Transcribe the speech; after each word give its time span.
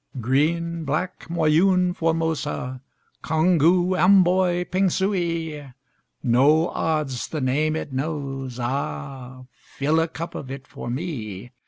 Green, 0.19 0.83
Black, 0.83 1.29
Moyune, 1.29 1.93
Formosa, 1.95 2.81
Congou, 3.23 3.95
Amboy, 3.95 4.65
Pingsuey 4.65 5.75
No 6.23 6.69
odds 6.69 7.27
the 7.27 7.39
name 7.39 7.75
it 7.75 7.93
knows 7.93 8.57
ah! 8.59 9.43
Fill 9.77 9.99
a 9.99 10.07
cup 10.07 10.33
of 10.33 10.49
it 10.49 10.65
for 10.65 10.89
me! 10.89 11.51